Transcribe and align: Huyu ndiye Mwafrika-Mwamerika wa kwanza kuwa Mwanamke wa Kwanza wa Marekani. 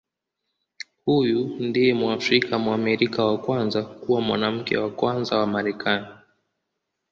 Huyu 1.05 1.39
ndiye 1.59 1.93
Mwafrika-Mwamerika 1.93 3.25
wa 3.25 3.37
kwanza 3.37 3.83
kuwa 3.83 4.21
Mwanamke 4.21 4.77
wa 4.77 4.89
Kwanza 4.91 5.37
wa 5.37 5.47
Marekani. 5.47 6.05